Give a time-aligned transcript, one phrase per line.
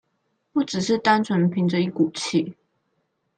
[0.51, 2.55] 不只是單純憑著一股氣